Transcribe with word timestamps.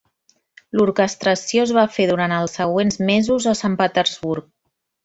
L'orquestració 0.79 1.67
es 1.67 1.75
va 1.79 1.85
fer 1.99 2.09
durant 2.13 2.35
els 2.41 2.59
següents 2.63 3.01
mesos 3.13 3.51
a 3.55 3.59
Sant 3.65 3.79
Petersburg. 3.85 4.53